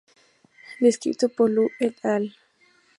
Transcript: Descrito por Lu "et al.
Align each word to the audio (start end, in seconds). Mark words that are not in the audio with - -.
Descrito 0.79 1.29
por 1.35 1.51
Lu 1.55 1.69
"et 1.79 2.03
al. 2.17 2.31